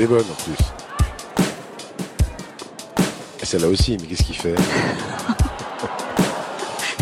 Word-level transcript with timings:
elle 0.00 0.04
est 0.04 0.08
bonne 0.08 0.20
en 0.20 0.34
plus. 0.34 0.56
Et 3.42 3.44
celle-là 3.44 3.68
aussi, 3.68 3.98
mais 4.00 4.06
qu'est-ce 4.06 4.22
qu'il 4.22 4.36
fait 4.36 4.54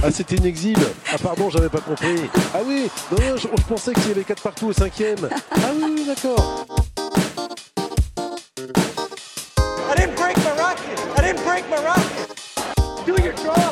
Ah, 0.03 0.11
c'était 0.11 0.35
une 0.37 0.47
exhibe. 0.47 0.79
Ah, 1.13 1.17
pardon, 1.23 1.49
j'avais 1.51 1.69
pas 1.69 1.81
compris. 1.81 2.17
Ah 2.55 2.59
oui, 2.65 2.89
non, 3.13 3.19
non, 3.19 3.37
je, 3.37 3.43
je 3.43 3.67
pensais 3.69 3.93
qu'il 3.93 4.09
y 4.09 4.11
avait 4.13 4.25
4 4.25 4.43
partout 4.43 4.67
au 4.67 4.73
cinquième. 4.73 5.29
Ah 5.33 5.71
oui, 5.77 5.93
oui, 5.95 6.07
d'accord. 6.07 6.67
I 8.59 9.95
didn't 9.97 10.17
break 10.17 10.37
my 10.39 10.51
racket. 10.57 10.99
I 11.17 11.21
didn't 11.23 11.45
break 11.45 11.65
my 11.71 11.79
racket. 11.85 12.35
Doing 13.07 13.25
your 13.25 13.35
job. 13.37 13.68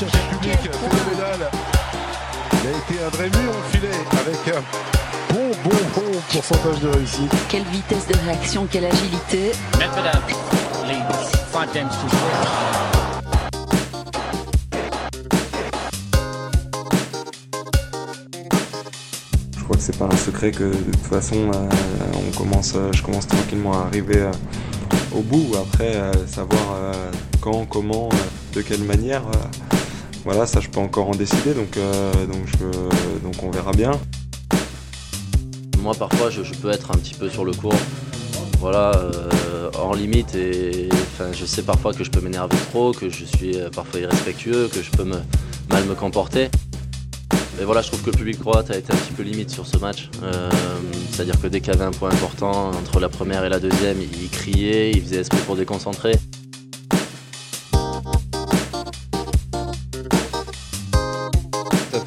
Là, 0.00 0.08
il 0.12 0.36
public. 0.36 0.58
Phénoménal. 0.62 1.50
A 2.52 2.68
été 2.68 3.02
un 3.04 3.08
vrai 3.10 3.28
mur 3.28 3.52
au 3.52 3.62
filet 3.72 3.88
avec 4.12 4.56
un 4.56 4.62
bon, 5.32 5.50
bon, 5.62 5.76
bon 5.94 6.20
pourcentage 6.32 6.80
de 6.80 6.88
réussite. 6.88 7.32
Quelle 7.48 7.64
vitesse 7.64 8.06
de 8.08 8.14
réaction, 8.24 8.66
quelle 8.70 8.86
agilité. 8.86 9.52
Medvedev 9.78 10.22
leads 10.86 11.36
five 11.52 11.72
games 11.74 11.88
to 11.88 12.08
three. 12.08 12.18
Je 19.56 19.62
crois 19.64 19.76
que 19.76 19.82
c'est 19.82 19.98
pas 19.98 20.06
un 20.06 20.16
secret 20.16 20.50
que 20.50 20.64
de 20.64 20.92
toute 20.92 21.06
façon, 21.06 21.50
euh, 21.54 21.68
on 22.14 22.36
commence, 22.36 22.72
euh, 22.74 22.90
je 22.92 23.02
commence 23.02 23.26
tranquillement 23.26 23.74
à 23.82 23.86
arriver 23.86 24.20
euh, 24.22 24.32
au 25.14 25.20
bout. 25.20 25.54
Après, 25.56 25.94
euh, 25.94 26.26
savoir 26.26 26.62
euh, 26.74 27.10
quand, 27.40 27.66
comment, 27.66 28.08
euh, 28.12 28.16
de 28.54 28.62
quelle 28.62 28.84
manière, 28.84 29.22
euh, 29.22 29.63
voilà, 30.24 30.46
ça 30.46 30.60
je 30.60 30.68
peux 30.68 30.80
encore 30.80 31.08
en 31.08 31.14
décider. 31.14 31.54
Donc, 31.54 31.76
euh, 31.76 32.12
on 33.42 33.50
verra 33.50 33.72
bien. 33.72 33.90
Moi, 35.80 35.94
parfois, 35.94 36.30
je, 36.30 36.40
peux 36.62 36.70
être 36.70 36.90
un 36.90 36.94
petit 36.94 37.12
peu 37.14 37.28
sur 37.28 37.44
le 37.44 37.52
court, 37.52 37.74
voilà, 38.58 38.92
euh, 38.96 39.70
hors 39.74 39.94
limite. 39.94 40.34
Et 40.34 40.88
je 41.32 41.44
sais 41.44 41.62
parfois 41.62 41.92
que 41.92 42.04
je 42.04 42.10
peux 42.10 42.20
m'énerver 42.20 42.56
trop, 42.70 42.92
que 42.92 43.10
je 43.10 43.24
suis 43.24 43.60
euh, 43.60 43.68
parfois 43.68 44.00
irrespectueux, 44.00 44.68
que 44.68 44.82
je 44.82 44.90
peux 44.90 45.04
mal 45.04 45.84
me 45.84 45.94
comporter. 45.94 46.48
Et 47.60 47.64
voilà, 47.64 47.82
je 47.82 47.88
trouve 47.88 48.02
que 48.02 48.10
le 48.10 48.16
public 48.16 48.38
croate 48.40 48.70
a 48.70 48.78
été 48.78 48.92
un 48.92 48.96
petit 48.96 49.12
peu 49.12 49.22
limite 49.22 49.50
sur 49.50 49.66
ce 49.66 49.76
match. 49.76 50.08
C'est-à-dire 51.12 51.40
que 51.40 51.46
dès 51.46 51.60
qu'il 51.60 51.72
y 51.72 51.76
avait 51.76 51.84
un 51.84 51.92
point 51.92 52.10
important 52.10 52.70
entre 52.70 52.98
la 52.98 53.08
première 53.08 53.44
et 53.44 53.48
la 53.48 53.60
deuxième, 53.60 53.98
il 54.00 54.28
criait, 54.28 54.90
il 54.90 55.02
faisait 55.02 55.18
esprit 55.18 55.38
pour 55.46 55.54
déconcentrer. 55.54 56.14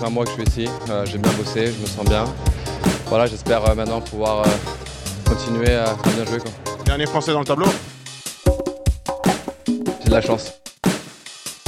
Un 0.07 0.09
mois 0.09 0.23
que 0.23 0.29
je 0.31 0.35
suis 0.35 0.61
ici, 0.63 0.69
euh, 0.89 1.05
j'ai 1.05 1.17
bien 1.17 1.31
bossé, 1.33 1.65
je 1.67 1.81
me 1.81 1.85
sens 1.85 2.05
bien. 2.05 2.23
Voilà, 3.07 3.27
j'espère 3.27 3.69
euh, 3.69 3.75
maintenant 3.75 3.99
pouvoir 3.99 4.39
euh, 4.39 4.49
continuer 5.25 5.75
à, 5.75 5.89
à 5.89 6.09
bien 6.15 6.23
jouer. 6.25 6.39
quoi. 6.39 6.49
Dernier 6.85 7.05
français 7.05 7.33
dans 7.33 7.39
le 7.39 7.45
tableau. 7.45 7.67
J'ai 9.67 10.05
de 10.05 10.11
la 10.11 10.21
chance. 10.21 10.53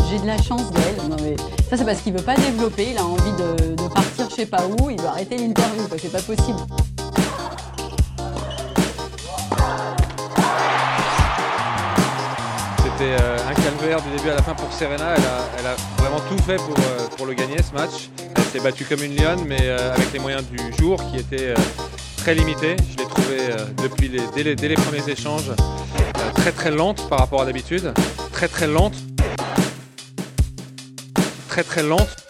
J'ai 0.09 0.19
de 0.19 0.25
la 0.25 0.41
chance 0.41 0.71
d'elle. 0.71 1.09
Non 1.09 1.17
mais 1.21 1.35
ça 1.69 1.75
c'est 1.75 1.83
parce 1.83 1.99
qu'il 1.99 2.13
veut 2.13 2.23
pas 2.23 2.35
développer. 2.35 2.91
Il 2.91 2.97
a 2.97 3.03
envie 3.05 3.31
de, 3.33 3.75
de 3.75 3.87
partir 3.89 4.29
je 4.29 4.35
sais 4.35 4.45
pas 4.45 4.61
où. 4.65 4.89
Il 4.89 5.01
veut 5.01 5.07
arrêter 5.07 5.37
l'interview. 5.37 5.85
quoi. 5.89 5.97
C'est 6.01 6.09
pas 6.11 6.21
possible. 6.21 6.59
C'était 12.83 13.15
du 13.79 14.17
début 14.17 14.29
à 14.29 14.35
la 14.35 14.41
fin 14.41 14.53
pour 14.53 14.71
Serena. 14.73 15.13
Elle 15.15 15.23
a, 15.23 15.59
elle 15.59 15.67
a 15.67 15.75
vraiment 16.01 16.19
tout 16.29 16.37
fait 16.43 16.57
pour, 16.57 16.75
euh, 16.77 17.07
pour 17.15 17.25
le 17.25 17.33
gagner 17.33 17.57
ce 17.63 17.73
match. 17.73 18.09
Elle 18.35 18.43
s'est 18.43 18.59
battue 18.59 18.83
comme 18.83 19.01
une 19.01 19.15
lionne, 19.15 19.45
mais 19.47 19.59
euh, 19.61 19.93
avec 19.93 20.11
les 20.11 20.19
moyens 20.19 20.43
du 20.43 20.57
jour 20.77 20.99
qui 21.09 21.17
étaient 21.17 21.51
euh, 21.51 21.55
très 22.17 22.35
limités. 22.35 22.75
Je 22.91 22.97
l'ai 22.97 23.09
trouvée 23.09 23.39
depuis 23.81 24.09
les, 24.09 24.21
dès, 24.35 24.43
les, 24.43 24.55
dès 24.55 24.67
les 24.67 24.75
premiers 24.75 25.07
échanges 25.09 25.51
très 26.35 26.51
très 26.51 26.71
lente 26.71 27.07
par 27.09 27.19
rapport 27.19 27.41
à 27.41 27.45
d'habitude. 27.45 27.93
Très 28.33 28.49
très 28.49 28.67
lente. 28.67 28.95
Très 31.47 31.63
très 31.63 31.83
lente. 31.83 32.28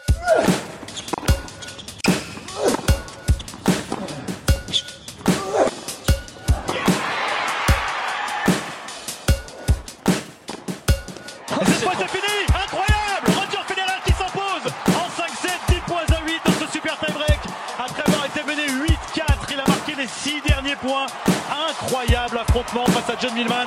Incroyable 20.81 22.38
affrontement 22.38 22.85
face 22.85 23.09
à 23.09 23.19
John 23.19 23.34
Millman 23.34 23.66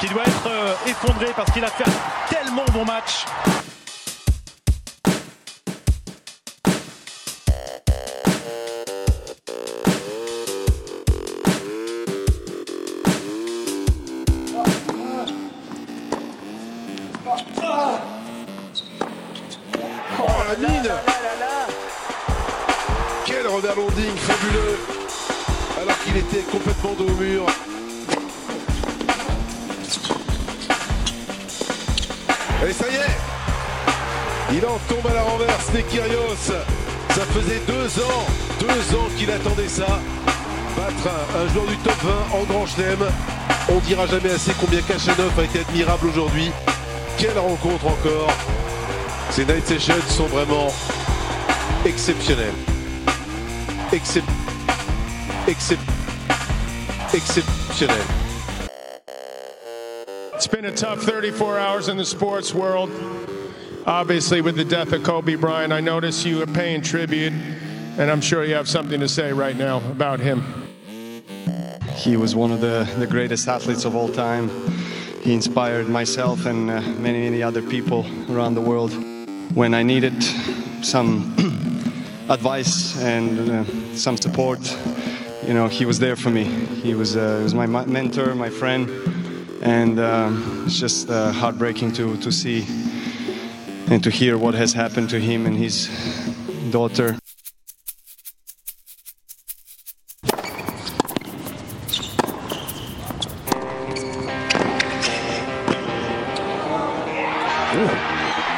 qui 0.00 0.08
doit 0.08 0.22
être 0.22 0.46
euh, 0.48 0.74
effondré 0.86 1.28
parce 1.36 1.52
qu'il 1.52 1.64
a 1.64 1.68
fait 1.68 1.84
un 1.84 2.34
tellement 2.34 2.64
bon 2.72 2.84
match. 2.84 3.24
Oh 20.20 20.26
la 20.48 20.68
mine. 20.68 20.90
Quel 23.24 23.46
Robert 23.46 23.76
Londing 23.76 24.16
fabuleux 24.16 24.77
Était 26.18 26.42
complètement 26.50 26.94
dos 26.98 27.04
au 27.04 27.14
mur. 27.14 27.46
Et 32.68 32.72
ça 32.72 32.86
y 32.90 32.94
est 32.96 34.56
Il 34.56 34.66
en 34.66 34.78
tombe 34.88 35.06
à 35.08 35.14
la 35.14 35.22
renverse, 35.22 35.72
Nekirios 35.72 36.34
Ça 36.40 37.22
faisait 37.32 37.60
deux 37.68 38.02
ans, 38.02 38.26
deux 38.58 38.96
ans 38.96 39.08
qu'il 39.16 39.30
attendait 39.30 39.68
ça. 39.68 39.86
Battre 40.76 41.06
un, 41.06 41.40
un 41.40 41.48
joueur 41.52 41.66
du 41.66 41.76
top 41.76 41.94
20 42.02 42.10
en 42.36 42.42
grand 42.44 42.66
chelem. 42.66 43.06
On 43.68 43.78
dira 43.86 44.06
jamais 44.08 44.30
assez 44.30 44.52
combien 44.60 44.82
Kachanov 44.82 45.38
a 45.38 45.44
été 45.44 45.60
admirable 45.60 46.08
aujourd'hui. 46.08 46.50
Quelle 47.16 47.38
rencontre 47.38 47.86
encore 47.86 48.32
ces 49.30 49.44
night 49.44 49.66
sessions 49.68 49.94
sont 50.08 50.26
vraiment 50.26 50.66
exceptionnels. 51.84 52.54
Excep... 53.92 54.24
Excep... 55.46 55.78
Exceptionnels. 57.12 58.68
It's 60.34 60.46
been 60.46 60.66
a 60.66 60.72
tough 60.72 61.00
34 61.00 61.58
hours 61.58 61.88
in 61.88 61.96
the 61.96 62.04
sports 62.04 62.52
world. 62.52 62.90
Obviously, 63.86 64.42
with 64.42 64.56
the 64.56 64.64
death 64.64 64.92
of 64.92 65.04
Kobe 65.04 65.34
Bryant, 65.34 65.72
I 65.72 65.80
notice 65.80 66.26
you 66.26 66.42
are 66.42 66.46
paying 66.46 66.82
tribute, 66.82 67.32
and 67.32 68.10
I'm 68.10 68.20
sure 68.20 68.44
you 68.44 68.54
have 68.54 68.68
something 68.68 69.00
to 69.00 69.08
say 69.08 69.32
right 69.32 69.56
now 69.56 69.78
about 69.90 70.20
him. 70.20 70.44
He 71.94 72.18
was 72.18 72.36
one 72.36 72.52
of 72.52 72.60
the, 72.60 72.86
the 72.98 73.06
greatest 73.06 73.48
athletes 73.48 73.86
of 73.86 73.96
all 73.96 74.10
time. 74.10 74.50
He 75.22 75.32
inspired 75.32 75.88
myself 75.88 76.44
and 76.44 76.70
uh, 76.70 76.82
many, 76.82 77.22
many 77.22 77.42
other 77.42 77.62
people 77.62 78.04
around 78.30 78.54
the 78.54 78.60
world. 78.60 78.92
When 79.54 79.72
I 79.72 79.82
needed 79.82 80.22
some 80.84 81.34
advice 82.28 83.02
and 83.02 83.50
uh, 83.50 83.64
some 83.96 84.18
support, 84.18 84.60
you 85.48 85.54
know, 85.54 85.66
he 85.66 85.86
was 85.86 85.98
there 85.98 86.14
for 86.14 86.28
me. 86.28 86.44
He 86.44 86.94
was, 86.94 87.16
uh, 87.16 87.38
he 87.38 87.42
was 87.42 87.54
my 87.54 87.64
mentor, 87.64 88.34
my 88.34 88.50
friend, 88.50 88.90
and 89.62 89.98
um, 89.98 90.64
it's 90.66 90.78
just 90.78 91.08
uh, 91.08 91.32
heartbreaking 91.32 91.92
to, 91.94 92.18
to 92.18 92.30
see 92.30 92.66
and 93.90 94.04
to 94.04 94.10
hear 94.10 94.36
what 94.36 94.54
has 94.54 94.74
happened 94.74 95.08
to 95.08 95.18
him 95.18 95.46
and 95.46 95.56
his 95.56 95.88
daughter. 96.70 97.16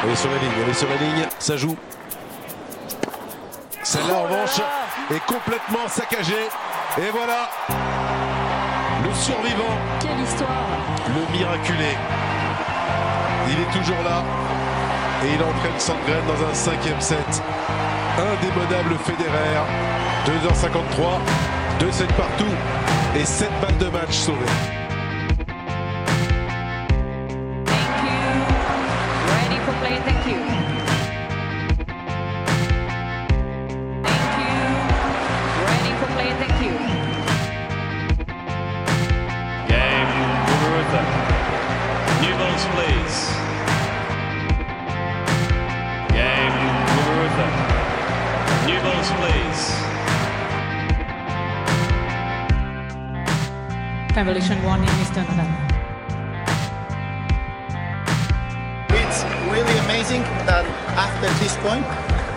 Elle 0.03 0.09
est 0.09 0.15
sur 0.15 0.29
la 0.29 0.37
ligne, 0.39 0.51
elle 0.61 0.69
est 0.69 0.73
sur 0.73 0.89
la 0.89 0.95
ligne, 0.97 1.29
ça 1.39 1.55
joue. 1.55 1.77
Celle-là 3.81 4.17
en 4.17 4.23
revanche 4.23 4.59
est 5.09 5.25
complètement 5.25 5.87
saccagée. 5.87 6.49
Et 6.97 7.09
voilà 7.09 7.49
le 9.03 9.13
survivant, 9.13 9.77
Quelle 9.99 10.19
histoire. 10.19 10.65
le 11.07 11.37
miraculé. 11.37 11.95
Il 13.47 13.59
est 13.59 13.79
toujours 13.79 14.03
là 14.03 14.23
et 15.23 15.33
il 15.33 15.41
entraîne 15.41 15.79
Sandgren 15.79 16.21
dans 16.27 16.49
un 16.49 16.53
cinquième 16.53 16.99
set. 16.99 17.41
Indémodable 18.17 18.95
Federer. 19.05 19.61
2h53, 20.25 21.19
2 21.79 21.91
sets 21.91 22.05
partout 22.17 22.53
et 23.15 23.25
7 23.25 23.49
balles 23.61 23.77
de 23.77 23.89
match 23.89 24.11
sauvées. 24.13 24.80
Revolution 54.15 54.61
1 54.65 54.79
in 54.83 54.89
Eastern 54.99 55.23
November. 55.23 55.67
It's 58.89 59.23
really 59.47 59.77
amazing 59.87 60.21
that 60.45 60.65
after 60.99 61.29
this 61.39 61.55
point, 61.63 61.85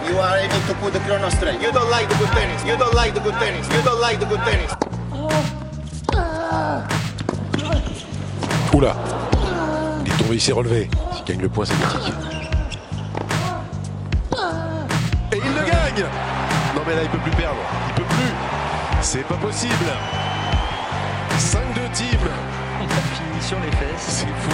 you 0.08 0.16
are 0.18 0.38
able 0.38 0.60
to 0.68 0.74
put 0.74 0.92
the 0.92 1.00
chrono 1.00 1.28
straight. 1.30 1.60
You 1.60 1.72
don't 1.72 1.90
like 1.90 2.08
the 2.08 2.14
good 2.14 2.30
tennis. 2.30 2.64
You 2.64 2.76
don't 2.76 2.94
like 2.94 3.12
the 3.14 3.20
good 3.20 3.34
tennis. 3.34 3.66
You 3.74 3.82
don't 3.82 4.00
like 4.00 4.20
the 4.20 4.26
good 4.26 4.40
tennis. 4.46 4.70
Oula 8.72 8.96
Il 10.06 10.12
est 10.12 10.16
tombé, 10.16 10.34
il 10.34 10.40
s'est 10.40 10.52
relevé. 10.52 10.88
S'il 11.16 11.24
gagne 11.24 11.42
le 11.42 11.48
point, 11.48 11.64
c'est 11.64 11.74
critique. 11.80 12.14
Et 15.32 15.38
il 15.38 15.54
le 15.54 15.66
gagne 15.66 16.06
Non 16.76 16.82
mais 16.86 16.94
là, 16.94 17.02
il 17.02 17.08
peut 17.08 17.18
plus 17.18 17.32
perdre. 17.32 17.58
Il 17.88 17.94
peut 17.94 18.08
plus. 18.08 18.32
C'est 19.00 19.26
pas 19.26 19.34
possible. 19.34 19.90
Sur 23.46 23.60
les 23.60 23.70
fesses. 23.72 23.98
C'est 23.98 24.26
fou. 24.26 24.50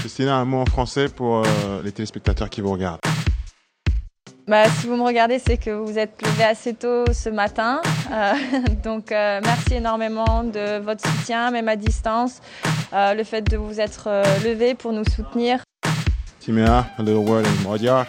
Christina, 0.00 0.36
un 0.36 0.44
mot 0.44 0.58
en 0.58 0.66
français 0.66 1.08
pour 1.08 1.38
euh, 1.38 1.82
les 1.82 1.90
téléspectateurs 1.90 2.48
qui 2.48 2.60
vous 2.60 2.70
regardent. 2.70 3.00
Bah, 4.46 4.64
si 4.70 4.86
vous 4.86 4.96
me 4.96 5.02
regardez, 5.02 5.38
c'est 5.38 5.58
que 5.58 5.70
vous 5.70 5.98
êtes 5.98 6.22
levé 6.22 6.44
assez 6.44 6.74
tôt 6.74 7.04
ce 7.12 7.28
matin. 7.28 7.82
Euh, 8.10 8.32
donc, 8.84 9.12
euh, 9.12 9.40
merci 9.44 9.74
énormément 9.74 10.44
de 10.44 10.78
votre 10.78 11.06
soutien, 11.06 11.50
même 11.50 11.68
à 11.68 11.76
distance. 11.76 12.40
Euh, 12.92 13.14
le 13.14 13.24
fait 13.24 13.42
de 13.42 13.56
vous 13.56 13.80
être 13.80 14.04
euh, 14.06 14.22
levé 14.44 14.74
pour 14.74 14.92
nous 14.92 15.04
soutenir. 15.04 15.60
Timea, 16.40 16.86
a 16.98 17.02
little 17.02 17.28
word 17.28 17.44
in 17.44 17.68
Magyar. 17.68 18.06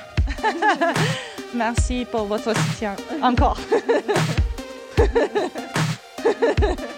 Merci 1.54 2.06
pour 2.12 2.26
votre 2.26 2.56
soutien. 2.56 2.96
Encore. 3.22 3.58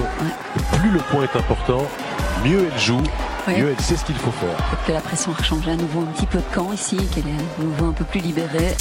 On 0.00 0.24
a 0.24 0.28
l'impression 0.28 0.70
que 0.72 0.76
plus 0.78 0.90
le 0.90 0.98
point 1.00 1.22
est 1.24 1.36
important, 1.36 1.86
mieux 2.44 2.68
elle 2.72 2.78
joue, 2.80 3.02
Ouais. 3.48 3.58
mieux 3.60 3.70
elle 3.76 3.80
sait 3.84 3.96
ce 3.96 4.04
qu'il 4.04 4.16
faut 4.16 4.30
faire. 4.32 4.56
Que 4.86 4.92
la 4.92 5.00
pression 5.00 5.32
a 5.38 5.42
changé 5.42 5.70
à 5.70 5.76
nouveau 5.76 6.00
un 6.02 6.12
petit 6.12 6.26
peu 6.26 6.38
de 6.38 6.54
camp 6.54 6.72
ici, 6.72 6.96
qu'elle 7.14 7.26
est 7.26 7.30
à 7.60 7.62
nouveau 7.62 7.86
un 7.86 7.92
peu 7.92 8.04
plus 8.04 8.20
libérée. 8.20 8.76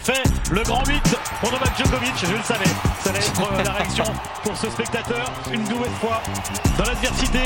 Fait, 0.00 0.22
le 0.50 0.62
grand 0.62 0.84
8 0.84 1.00
pour 1.40 1.50
Novak 1.50 1.76
Djokovic, 1.78 2.12
je 2.20 2.26
le 2.26 2.42
savais. 2.42 2.68
Ça 3.02 3.10
allait 3.10 3.18
être 3.18 3.40
euh, 3.40 3.62
la 3.64 3.72
réaction 3.72 4.04
pour 4.42 4.54
ce 4.56 4.68
spectateur, 4.68 5.32
une 5.50 5.64
nouvelle 5.64 5.92
fois 6.00 6.22
dans 6.76 6.84
l'adversité. 6.84 7.38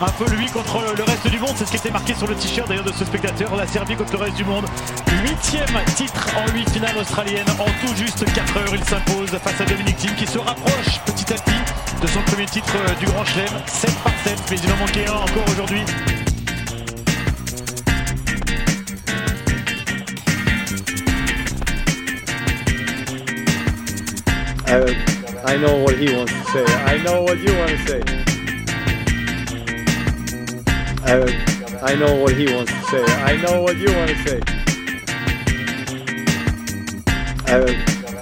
Un 0.00 0.10
peu 0.10 0.30
lui 0.36 0.46
contre 0.46 0.80
le 0.96 1.02
reste 1.02 1.26
du 1.26 1.38
monde, 1.40 1.54
c'est 1.56 1.64
ce 1.66 1.70
qui 1.72 1.76
était 1.76 1.90
marqué 1.90 2.14
sur 2.14 2.28
le 2.28 2.36
t-shirt 2.36 2.68
d'ailleurs 2.68 2.84
de 2.84 2.92
ce 2.92 3.04
spectateur, 3.04 3.54
la 3.56 3.66
Serbie 3.66 3.96
contre 3.96 4.12
le 4.12 4.18
reste 4.18 4.36
du 4.36 4.44
monde. 4.44 4.66
Huitième 5.24 5.84
titre 5.96 6.28
en 6.36 6.50
huit 6.52 6.70
finales 6.70 6.96
australiennes, 6.96 7.50
en 7.58 7.86
tout 7.86 7.94
juste 7.96 8.24
4 8.32 8.56
heures, 8.58 8.74
il 8.74 8.84
s'impose 8.84 9.30
face 9.30 9.60
à 9.60 9.64
Dominic 9.64 9.96
Thiem 9.96 10.14
qui 10.14 10.26
se 10.26 10.38
rapproche 10.38 11.00
petit 11.04 11.32
à 11.32 11.36
petit 11.36 12.00
de 12.00 12.06
son 12.06 12.22
premier 12.22 12.46
titre 12.46 12.74
euh, 12.76 12.94
du 12.94 13.06
Grand 13.06 13.24
Chelem, 13.24 13.60
7 13.66 13.90
par 14.04 14.12
7, 14.24 14.38
mais 14.50 14.56
il 14.56 14.72
en 14.72 14.76
manquait 14.76 15.08
un 15.08 15.14
encore 15.14 15.48
aujourd'hui. 15.50 15.82
Uh, 24.70 24.84
I 25.46 25.56
know 25.56 25.82
what 25.82 25.96
he 25.96 26.14
wants 26.14 26.30
to 26.30 26.44
say. 26.52 26.64
I 26.84 27.02
know 27.02 27.22
what 27.22 27.38
you 27.38 27.56
want 27.56 27.70
to 27.70 27.78
say. 27.88 28.02
Uh, 31.06 31.26
I 31.82 31.94
know 31.94 32.16
what 32.16 32.34
he 32.34 32.52
wants 32.52 32.70
to 32.70 32.82
say. 32.90 33.02
I 33.02 33.36
know 33.40 33.62
what 33.62 33.78
you 33.78 33.86
want 33.96 34.10
to 34.10 34.16
say. 34.28 34.40
Uh, 37.48 37.72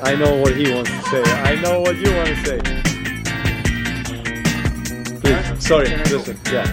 I 0.05 0.15
know 0.15 0.37
what 0.37 0.55
he 0.55 0.73
wants 0.73 0.89
to 0.89 1.03
say. 1.11 1.23
I 1.25 1.61
know 1.61 1.81
what 1.81 1.97
you 1.97 2.15
want 2.15 2.29
to 2.29 2.37
say. 2.47 2.61
Please, 5.21 5.67
sorry, 5.67 5.89
listen, 5.89 6.39
yeah. 6.53 6.67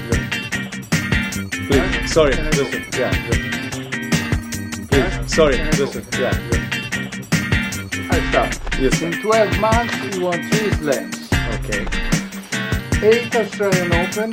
Please, 1.49 2.13
sorry, 2.13 2.35
listen, 2.35 2.85
yeah. 2.93 3.11
Please, 4.87 5.33
sorry, 5.33 5.57
listen, 5.57 6.05
yeah. 6.19 6.72
Listen. 8.79 8.81
I. 8.81 8.81
Yes, 8.81 8.99
sir. 8.99 9.07
In 9.07 9.21
12 9.21 9.59
months, 9.59 10.15
you 10.15 10.23
won 10.25 10.43
three 10.49 10.71
slams. 10.71 11.29
Okay. 11.59 11.85
Eight 13.01 13.35
Australian 13.35 13.93
Open. 13.93 14.31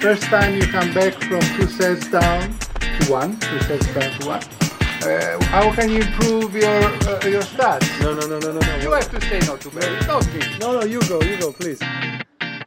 First 0.00 0.24
time 0.24 0.54
you 0.54 0.66
come 0.66 0.92
back 0.94 1.14
from 1.14 1.40
two 1.56 1.66
sets 1.68 2.08
down 2.10 2.58
to 2.80 3.12
one. 3.12 3.38
Two 3.38 3.60
sets 3.60 3.86
down 3.94 4.20
to 4.20 4.26
one. 4.26 4.42
Uh, 5.02 5.42
how 5.46 5.72
can 5.74 5.90
you 5.90 6.02
improve 6.02 6.54
your 6.54 6.68
uh, 6.68 7.20
your 7.26 7.42
stats? 7.42 8.00
No, 8.00 8.14
no, 8.14 8.26
no, 8.26 8.38
no, 8.38 8.52
no, 8.52 8.60
no. 8.60 8.76
You 8.76 8.92
have 8.92 9.10
to 9.10 9.20
say 9.22 9.40
not 9.46 9.60
too 9.60 9.70
bad. 9.70 10.06
Not 10.06 10.26
me. 10.32 10.40
No, 10.60 10.80
no, 10.80 10.86
you 10.86 11.00
go, 11.02 11.20
you 11.22 11.36
go, 11.38 11.52
please. 11.52 11.80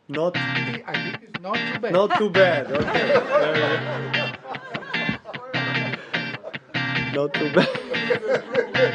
Not, 0.08 0.38
I 0.38 0.94
think 0.94 1.24
it's 1.24 1.42
not 1.42 1.56
too 1.56 1.80
bad. 1.80 1.94
not 1.94 2.18
too 2.18 2.30
bad. 2.30 2.72
Okay. 2.72 3.08
There 3.08 3.54
we 3.54 4.10
go. 7.14 7.24
Not 7.24 7.34
too 7.34 7.52
bad. 7.54 8.92